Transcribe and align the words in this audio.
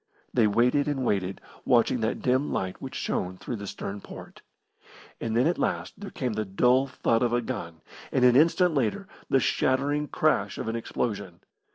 They 0.33 0.47
waited 0.47 0.87
and 0.87 1.05
waited 1.05 1.41
watching 1.63 1.99
that 1.99 2.23
dim 2.23 2.51
light 2.51 2.81
which 2.81 2.95
shone 2.95 3.37
through 3.37 3.57
the 3.57 3.67
stem 3.67 4.01
port. 4.01 4.41
And 5.19 5.37
then 5.37 5.45
at 5.45 5.59
last 5.59 5.93
there 5.95 6.09
came 6.09 6.33
the 6.33 6.43
dull 6.43 6.87
thud 6.87 7.21
of 7.21 7.33
a 7.33 7.39
gun, 7.43 7.81
and 8.11 8.25
an 8.25 8.35
instant 8.35 8.73
later 8.73 9.07
the 9.29 9.39
shattering 9.39 10.07
crash 10.07 10.57
of 10.57 10.67
an 10.67 10.75
explosion. 10.75 11.41